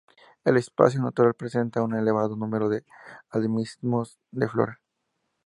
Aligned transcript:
El 0.45 0.57
espacio 0.57 0.99
natural 0.99 1.35
presenta 1.35 1.83
un 1.83 1.93
elevado 1.95 2.35
número 2.35 2.69
de 2.69 2.83
endemismos 3.33 4.17
de 4.31 4.49
flora. 4.49 4.81